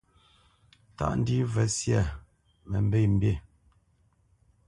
[0.97, 2.01] Tâʼ ndî və syâ
[2.69, 3.33] mə mbê mbî.